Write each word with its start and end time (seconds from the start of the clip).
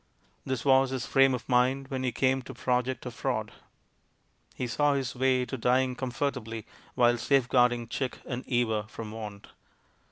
This 0.47 0.65
was 0.65 0.89
his 0.89 1.05
frame 1.05 1.35
of 1.35 1.47
mind 1.47 1.89
when 1.89 2.01
he 2.01 2.11
came 2.11 2.41
to 2.41 2.55
project 2.55 3.05
a 3.05 3.11
fraud. 3.11 3.51
He 4.55 4.65
saw 4.65 4.95
his 4.95 5.13
way 5.13 5.45
to 5.45 5.57
dying 5.59 5.95
com 5.95 6.09
fortably 6.11 6.65
while 6.95 7.19
safeguarding 7.19 7.87
Chick 7.87 8.17
and 8.25 8.43
Eva 8.47 8.87
from 8.87 9.11
want. 9.11 9.49